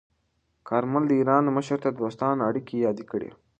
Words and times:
کارمل 0.69 1.03
د 1.07 1.11
ایران 1.19 1.43
مشر 1.57 1.77
ته 1.83 1.89
دوستانه 1.99 2.41
اړیکې 2.49 2.75
یادې 2.85 3.05
کړې. 3.11 3.29